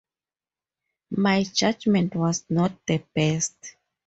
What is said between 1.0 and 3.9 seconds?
My judgment was not the best.